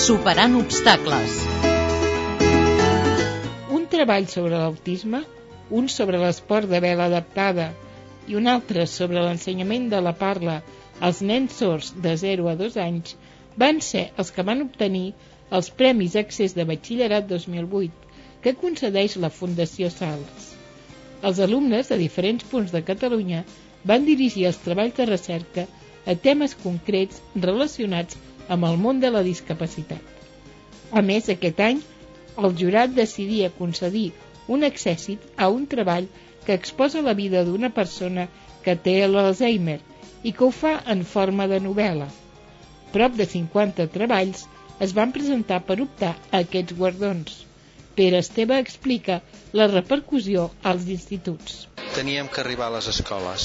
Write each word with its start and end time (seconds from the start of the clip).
Superant 0.00 0.56
obstacles. 0.58 1.34
Un 3.70 3.84
treball 3.92 4.26
sobre 4.32 4.56
l'autisme, 4.58 5.20
un 5.70 5.88
sobre 5.88 6.18
l'esport 6.18 6.66
de 6.70 6.80
vela 6.82 7.06
adaptada 7.06 7.68
i 8.26 8.36
un 8.38 8.50
altre 8.52 8.86
sobre 8.90 9.22
l'ensenyament 9.22 9.88
de 9.92 10.00
la 10.02 10.12
parla 10.24 10.56
als 11.08 11.20
nens 11.30 11.56
sords 11.62 11.92
de 12.06 12.16
0 12.22 12.48
a 12.50 12.56
2 12.58 12.78
anys 12.84 13.14
van 13.62 13.80
ser 13.84 14.04
els 14.16 14.30
que 14.34 14.44
van 14.50 14.62
obtenir 14.66 15.06
els 15.58 15.70
Premis 15.80 16.16
Accés 16.20 16.54
de 16.58 16.66
Batxillerat 16.68 17.26
2008 17.30 18.10
que 18.44 18.56
concedeix 18.60 19.16
la 19.22 19.30
Fundació 19.38 19.90
Sals. 19.94 20.52
Els 21.22 21.40
alumnes 21.46 21.90
de 21.92 21.98
diferents 22.00 22.46
punts 22.52 22.72
de 22.74 22.82
Catalunya 22.90 23.44
van 23.84 24.04
dirigir 24.06 24.46
els 24.50 24.58
treballs 24.64 24.96
de 24.96 25.06
recerca 25.08 25.66
a 26.06 26.16
temes 26.26 26.56
concrets 26.62 27.20
relacionats 27.46 28.18
amb 28.48 28.66
el 28.68 28.76
món 28.84 29.00
de 29.00 29.10
la 29.14 29.22
discapacitat. 29.26 30.02
A 30.90 31.02
més, 31.06 31.28
aquest 31.32 31.60
any, 31.66 31.80
el 32.36 32.56
jurat 32.62 32.92
decidia 32.96 33.52
concedir 33.58 34.10
un 34.48 34.66
accèssit 34.66 35.26
a 35.36 35.48
un 35.56 35.66
treball 35.74 36.08
que 36.46 36.56
exposa 36.56 37.02
la 37.06 37.14
vida 37.14 37.44
d'una 37.46 37.70
persona 37.76 38.26
que 38.64 38.74
té 38.86 38.96
l'Alzheimer 39.06 39.78
i 40.26 40.32
que 40.32 40.46
ho 40.46 40.50
fa 40.62 40.72
en 40.94 41.04
forma 41.14 41.46
de 41.52 41.60
novel·la. 41.66 42.08
Prop 42.94 43.14
de 43.20 43.26
50 43.34 43.86
treballs 43.94 44.46
es 44.86 44.96
van 44.96 45.14
presentar 45.16 45.60
per 45.68 45.78
optar 45.84 46.14
a 46.16 46.42
aquests 46.42 46.76
guardons. 46.76 47.44
Pere 47.94 48.20
Esteve 48.24 48.58
explica 48.64 49.20
la 49.52 49.68
repercussió 49.70 50.50
als 50.72 50.88
instituts. 50.88 51.69
Teníem 51.94 52.28
que 52.30 52.40
arribar 52.40 52.68
a 52.70 52.74
les 52.76 52.86
escoles, 52.92 53.44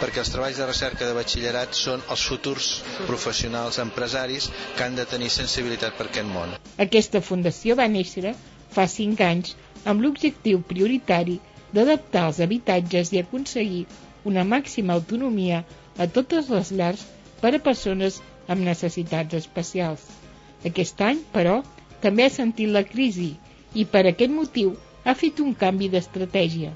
perquè 0.00 0.22
els 0.22 0.30
treballs 0.32 0.56
de 0.60 0.66
recerca 0.68 1.04
de 1.04 1.16
batxillerat 1.16 1.76
són 1.76 2.04
els 2.14 2.22
futurs 2.30 2.68
professionals 3.08 3.78
empresaris 3.82 4.46
que 4.76 4.86
han 4.86 4.96
de 4.96 5.04
tenir 5.10 5.28
sensibilitat 5.34 5.98
per 5.98 6.06
aquest 6.08 6.30
món. 6.36 6.54
Aquesta 6.86 7.20
fundació 7.26 7.76
va 7.80 7.86
néixer 7.96 8.32
fa 8.76 8.86
5 8.92 9.26
anys 9.26 9.52
amb 9.92 10.00
l'objectiu 10.04 10.62
prioritari 10.70 11.36
d'adaptar 11.76 12.24
els 12.30 12.40
habitatges 12.46 13.12
i 13.12 13.20
aconseguir 13.20 13.84
una 14.32 14.46
màxima 14.54 14.96
autonomia 14.96 15.60
a 15.98 16.08
totes 16.18 16.48
les 16.54 16.72
llars 16.78 17.04
per 17.42 17.52
a 17.52 17.62
persones 17.68 18.20
amb 18.48 18.64
necessitats 18.70 19.36
especials. 19.40 20.08
Aquest 20.70 21.04
any, 21.04 21.20
però, 21.36 21.60
també 22.04 22.24
ha 22.26 22.32
sentit 22.32 22.72
la 22.72 22.84
crisi 22.88 23.34
i 23.74 23.84
per 23.84 24.06
aquest 24.08 24.32
motiu 24.40 24.74
ha 25.04 25.14
fet 25.20 25.44
un 25.44 25.52
canvi 25.64 25.90
d'estratègia. 25.92 26.72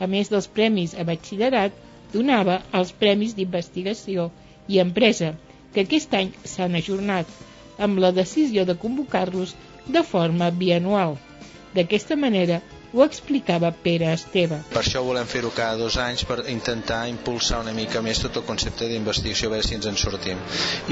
A 0.00 0.06
més 0.10 0.30
dels 0.32 0.48
premis 0.58 0.94
a 0.98 1.04
batxillerat, 1.08 1.74
donava 2.14 2.60
els 2.78 2.92
premis 3.02 3.34
d'investigació 3.38 4.30
i 4.68 4.80
empresa, 4.82 5.34
que 5.74 5.84
aquest 5.84 6.14
any 6.18 6.32
s'han 6.52 6.78
ajornat, 6.80 7.30
amb 7.86 7.98
la 8.04 8.12
decisió 8.18 8.64
de 8.68 8.76
convocar-los 8.84 9.54
de 9.96 10.02
forma 10.10 10.50
bianual. 10.62 11.16
D'aquesta 11.74 12.16
manera, 12.16 12.60
ho 12.94 13.02
explicava 13.02 13.72
Pere 13.74 14.06
Esteve. 14.14 14.60
Per 14.70 14.78
això 14.78 15.00
volem 15.02 15.26
fer-ho 15.26 15.50
cada 15.54 15.74
dos 15.80 15.96
anys 15.98 16.22
per 16.28 16.44
intentar 16.52 17.00
impulsar 17.10 17.58
una 17.64 17.72
mica 17.74 18.02
més 18.06 18.20
tot 18.22 18.38
el 18.38 18.44
concepte 18.46 18.86
d'investigació, 18.86 19.48
a 19.50 19.54
veure 19.56 19.66
si 19.66 19.74
ens 19.74 19.88
en 19.90 19.98
sortim. 19.98 20.38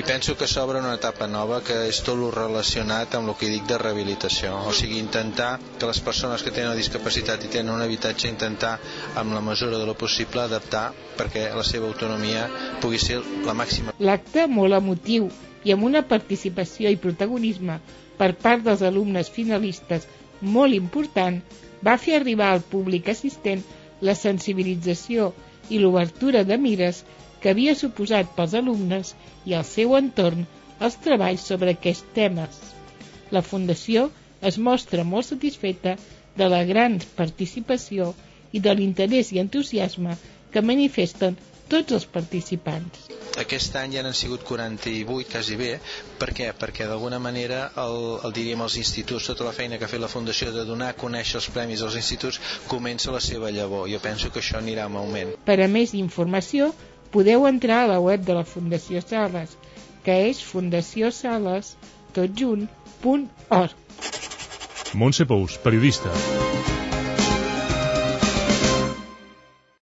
I 0.00 0.04
penso 0.08 0.36
que 0.40 0.48
s'obre 0.48 0.80
una 0.80 0.94
etapa 0.96 1.28
nova 1.28 1.60
que 1.66 1.76
és 1.90 2.00
tot 2.06 2.16
lo 2.16 2.30
relacionat 2.32 3.18
amb 3.18 3.28
el 3.28 3.36
que 3.36 3.52
dic 3.52 3.68
de 3.68 3.78
rehabilitació, 3.84 4.56
o 4.64 4.72
sigui, 4.72 4.96
intentar 4.98 5.50
que 5.76 5.92
les 5.92 6.00
persones 6.00 6.42
que 6.42 6.54
tenen 6.54 6.72
una 6.72 6.80
discapacitat 6.80 7.44
i 7.44 7.52
tenen 7.52 7.74
un 7.74 7.84
habitatge, 7.84 8.32
intentar, 8.32 8.78
amb 9.20 9.36
la 9.36 9.44
mesura 9.44 9.76
de 9.76 9.84
lo 9.84 9.94
possible, 9.94 10.40
adaptar 10.40 10.88
perquè 11.20 11.50
la 11.52 11.66
seva 11.68 11.92
autonomia 11.92 12.48
pugui 12.80 12.98
ser 12.98 13.20
la 13.44 13.52
màxima. 13.52 13.92
L'acte 14.00 14.48
molt 14.48 14.80
emotiu 14.80 15.28
i 15.68 15.76
amb 15.76 15.84
una 15.84 16.00
participació 16.08 16.88
i 16.88 16.96
protagonisme 16.96 17.76
per 18.16 18.32
part 18.40 18.64
dels 18.64 18.80
alumnes 18.88 19.28
finalistes 19.28 20.08
molt 20.40 20.72
important 20.72 21.42
va 21.88 21.96
fer 22.04 22.16
arribar 22.18 22.50
al 22.54 22.62
públic 22.74 23.08
assistent 23.12 23.62
la 24.08 24.14
sensibilització 24.18 25.30
i 25.70 25.80
l'obertura 25.80 26.44
de 26.50 26.58
mires 26.66 27.02
que 27.42 27.52
havia 27.52 27.74
suposat 27.82 28.32
pels 28.36 28.56
alumnes 28.60 29.14
i 29.50 29.56
al 29.58 29.66
seu 29.68 29.96
entorn 29.98 30.46
els 30.86 30.96
treballs 31.06 31.44
sobre 31.52 31.76
aquests 31.76 32.14
temes. 32.16 32.58
La 33.36 33.44
Fundació 33.50 34.08
es 34.50 34.58
mostra 34.68 35.04
molt 35.12 35.28
satisfeta 35.30 35.96
de 36.40 36.48
la 36.54 36.64
gran 36.72 36.98
participació 37.20 38.12
i 38.52 38.64
de 38.66 38.74
l'interès 38.76 39.32
i 39.36 39.42
entusiasme 39.44 40.16
que 40.52 40.66
manifesten 40.72 41.36
tots 41.72 42.00
els 42.00 42.06
participants. 42.18 43.19
Aquest 43.40 43.76
any 43.80 43.94
ja 43.96 44.02
n'han 44.04 44.16
sigut 44.16 44.44
48, 44.48 45.30
quasi 45.32 45.56
bé. 45.56 45.70
Per 46.20 46.30
què? 46.36 46.50
Perquè 46.60 46.86
d'alguna 46.90 47.18
manera 47.22 47.62
el, 47.80 47.98
el 48.26 48.34
diríem 48.36 48.60
als 48.64 48.76
instituts, 48.80 49.28
tota 49.30 49.46
la 49.48 49.54
feina 49.56 49.78
que 49.78 49.86
ha 49.88 49.92
fet 49.92 50.02
la 50.02 50.10
Fundació 50.12 50.52
de 50.54 50.66
donar 50.68 50.92
a 50.92 50.98
conèixer 50.98 51.40
els 51.40 51.48
premis 51.54 51.82
als 51.86 51.96
instituts 52.00 52.40
comença 52.68 53.14
la 53.14 53.22
seva 53.24 53.52
llavor. 53.54 53.88
Jo 53.90 54.02
penso 54.04 54.30
que 54.30 54.42
això 54.44 54.60
anirà 54.60 54.86
en 54.90 55.00
augment. 55.00 55.34
Per 55.46 55.58
a 55.60 55.68
més 55.68 55.94
informació, 55.96 56.72
podeu 57.14 57.46
entrar 57.48 57.84
a 57.84 57.90
la 57.94 58.00
web 58.00 58.24
de 58.26 58.36
la 58.36 58.44
Fundació 58.44 59.02
Sales, 59.02 59.56
que 60.04 60.16
és 60.28 60.44
fundaciosales, 60.52 61.74
totjunt.org. 62.16 63.76
Montse 64.94 65.26
Pous, 65.26 65.58
periodista. 65.62 66.10